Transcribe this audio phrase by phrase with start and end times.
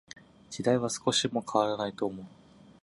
[0.49, 2.25] 時代は少しも変らないと思う。